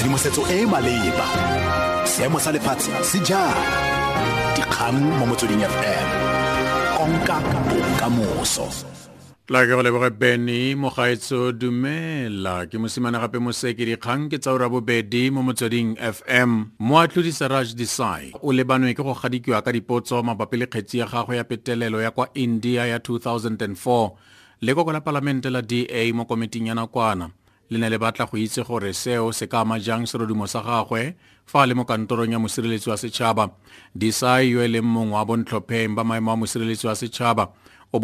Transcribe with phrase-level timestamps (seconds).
[0.00, 1.26] tshedimosetso e e maleba.
[2.08, 3.52] Seemo sa lefatshe se jang
[4.56, 6.08] dikgang mo motsweding fm
[6.96, 7.36] konka
[7.68, 8.64] bokamoso.
[9.52, 12.64] La ke go leboge beny mogaetso dumela.
[12.64, 18.32] Ke mosimane gape moseke dikgang ke tsa ora bobedi mo motsweding fm moatlodi saraj desai
[18.40, 22.10] o lebanwe ke go gadikiwa ka dipotso mabapi le kgetsi ya gagwe ya petelelo ya
[22.10, 27.28] kwa india ya 2004 le koko la palamente la da mo komiting ya nakwana
[27.70, 31.14] le ne le batla go itse gore seo se ka ama jang serodumo sa gagwe
[31.46, 33.50] fa le mo kantorong ya mosireletsi wa setšhaba.
[33.94, 37.50] Disai yo e leng mongwe wa bontlhopheng ba maemo a mosireletsi wa setšhaba
[37.92, 37.98] o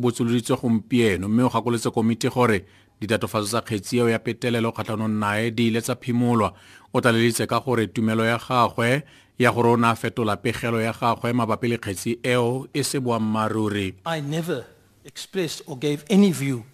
[0.00, 1.50] botsoloditswe gompieno mme o
[1.90, 2.64] komiti gore
[3.00, 6.54] ditatofatso tsa kgetsi eo ya petelelo kgatlhanong nae di ile tsa phimolwa.
[6.92, 9.02] O ka gore tumelo ya gagwe
[9.38, 12.98] ya gore o ne a fetola pegelo ya gagwe mabapi le kgetsi eo e se
[12.98, 13.94] boammaaruri.
[14.06, 14.64] I never
[15.04, 16.64] expressed or gave any view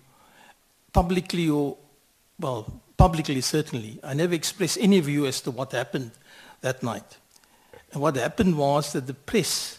[0.93, 1.77] publicly or,
[2.41, 3.99] well, publicly certainly.
[4.03, 6.13] I never expressed any view as to what happened
[6.61, 7.17] that night.
[7.93, 9.79] And what happened was that the press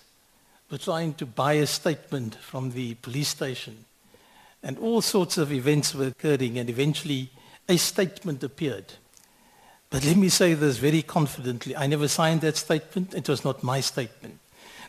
[0.71, 3.85] were trying to buy a statement from the police station.
[4.61, 7.30] And all sorts of events were occurring, and eventually
[7.67, 8.93] a statement appeared.
[9.89, 11.75] But let me say this very confidently.
[11.75, 13.13] I never signed that statement.
[13.13, 14.39] It was not my statement.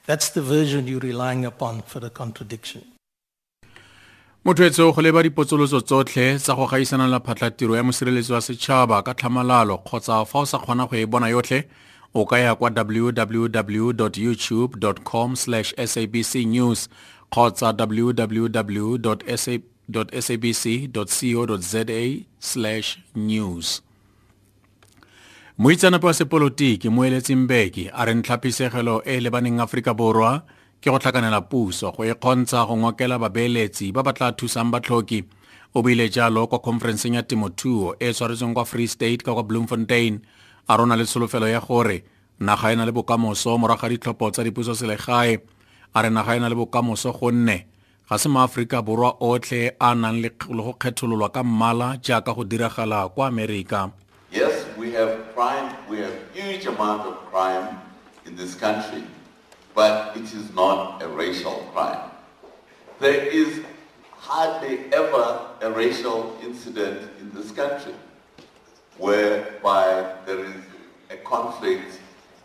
[0.07, 2.85] That's the version you're relying upon for the contradiction.
[4.45, 9.15] Mothoetso go leba dipotsoloso tsotlhe tsa go gaisana la phatlatiro ya mosireletsi wa setšhaba ka
[9.15, 11.69] tlhamalalo kgotsa fa o sa kgona go e bona yotlhe
[12.15, 16.89] o ka ya kwa www youtube com sabc news
[17.31, 18.97] kgotsa www
[20.21, 21.85] sabc co za
[23.15, 23.83] news.
[25.59, 30.43] Moitseanape wa sepolotiki moeletsi mbeki a re ntlhapisegelo e e lebaneng aforika borwa
[30.81, 35.25] ke go tlhakanela puso go e kgontsha go ngokela babeeletsi ba ba tla thusang batlhoki.
[35.75, 40.21] O jalo kwa conferenceng ya temothuo e tshwaretsweng kwa free state ka kwa bloemfontein.
[40.69, 42.05] A rona le tsholofelo ya gore
[42.41, 43.59] naga e na le bokamoso
[43.89, 44.43] ditlhopho tsa
[45.95, 47.67] a re naga e na le bokamoso gonne
[48.09, 53.09] ga se maaforika borwa otlhe a nang le go kgethololwa ka mmala jaaka go diragala
[53.09, 53.91] kwa amerika.
[54.33, 57.79] Yes, we have crime, we have huge amount of crime
[58.27, 59.03] in this country,
[59.75, 62.11] but it is not a racial crime.
[62.99, 63.61] There is
[64.13, 67.95] hardly ever a racial incident in this country
[68.99, 70.63] whereby there is
[71.11, 71.99] a conflict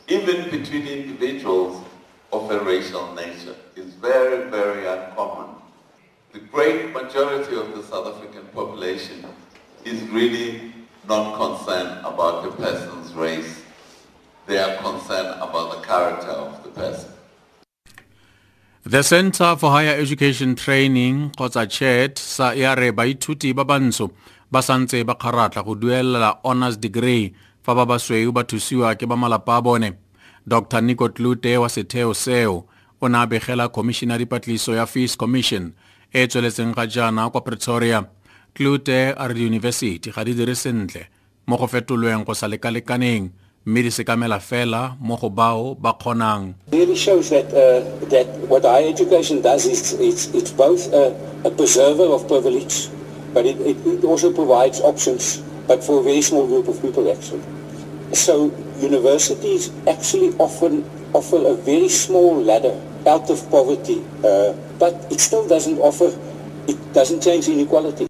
[0.07, 1.83] even between individuals
[2.31, 3.55] of a racial nature.
[3.75, 5.55] It's very, very uncommon.
[6.33, 9.25] The great majority of the South African population
[9.83, 10.73] is really
[11.07, 13.63] not concerned about the person's race.
[14.47, 16.44] They are concerned about the character.
[18.87, 24.11] The center for higher education training kgotsa chet sa e a re baithuti ba bantsho
[24.51, 27.33] ba santse ba kgaratla go duelela honors degree
[27.65, 29.89] fa ba basweu ba thusiwa ke ba malapa a bone.
[30.45, 32.69] Dr nico tlute wa setheo seo
[33.01, 35.73] o ne a begela khomišina dipatlisiso ya fees commission
[36.13, 38.05] e tsweletseng ga jaana kwa pretoria.
[38.53, 41.09] Tlute a re diyunibesithi ga di dire sentle
[41.47, 43.33] mo go fetolweng go sa lekalekaneng
[46.71, 51.13] really shows that uh, that what higher education does is it's, it's both a,
[51.45, 52.89] a preserver of privilege,
[53.33, 57.09] but it, it, it also provides options, but for a very small group of people
[57.11, 57.41] actually.
[58.13, 65.19] So universities actually often offer a very small ladder out of poverty, uh, but it
[65.19, 66.13] still doesn't offer,
[66.67, 68.05] it doesn't change inequality.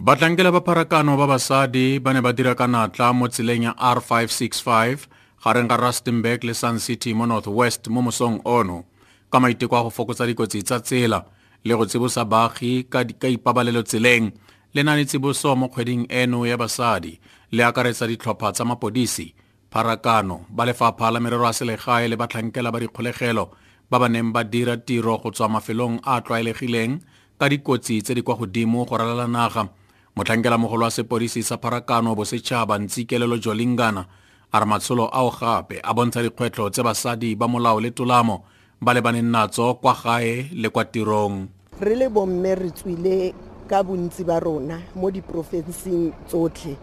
[0.00, 5.04] Batlankela ba pharakano ba basadi ba ne ba dira ka natla mo tseleng ya r565
[5.44, 8.88] gareng ga rustenburg le sun city mo northwest mo mosong ono
[9.28, 11.28] ka maiteko a go fokotsa dikotsi tsa tsela
[11.60, 14.32] le go tsibosa baagi ka ipabalelo tseleng.
[14.72, 17.20] Le na le tsiboso mo kgweding eno ya basadi
[17.52, 19.36] le akaretsa ditlhopha tsa mapodisi.
[19.68, 23.44] Pharakano ba lefapha la merero a selegae le batlhankela ba dikgolegelo
[23.92, 26.96] ba ba neng ba dira tiro go tswa mafelong a a tlwaelegileng
[27.36, 29.68] ka dikotsi tse di kwa godimo go ralala naga
[30.16, 34.04] motlhankela mogolo wa sepodisi sa pharakano bosetšhaba ntsikelelo jolingana
[34.52, 38.44] a re matsholo ao gape a bontsha dikgwetlho tse basadi ba molao le tolamo
[38.80, 41.48] ba lebaneng natso kwa gae le kwa tirong.
[41.80, 43.32] Re le bomme re tswile
[43.66, 46.76] ka bontsi ba rona mo diporofenseng tsotlhe.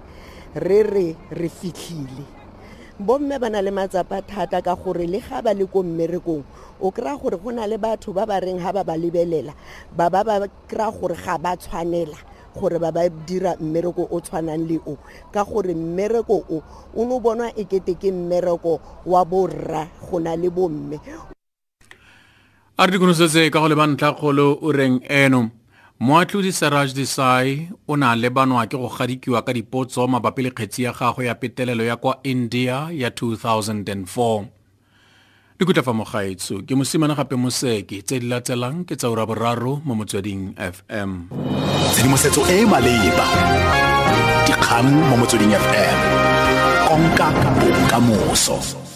[0.55, 2.25] Re re re fitlhile.
[2.97, 6.43] Bomme ba na le matsapa thata ka gore le ga ba le ko mmerekong
[6.81, 9.53] o kry-a gore go na le batho ba ba reng ga ba ba lebelela
[9.93, 12.17] ba ba ba kry-a gore ga ba tshwanela
[12.55, 14.97] gore ba ba dira mmereko o tshwanang le o.
[15.31, 16.63] Ka gore mmereko o
[16.95, 20.99] o ne o bonwa e kete ke mmereko wa borra go na le bomme
[22.79, 25.51] a re dikonosetse ka go leba ntlhakgolo o reng eno
[25.99, 30.83] moatlhodi seraj desai o ne a lebanwa ke go gadikiwa ka dipotso mabapi le kgetsi
[30.83, 34.58] ya gagwe ya petelelo ya kwa india ya 2004
[35.59, 41.27] dikutlafa mogaetsho ke mosimane gape moseke tse di latelang ke tsaura boraro mo motsweding fm
[41.91, 43.27] tshedimosetso e e maleba
[44.47, 45.99] dikgang mo motsweding fm
[46.87, 47.27] konka
[47.59, 48.89] bokamoso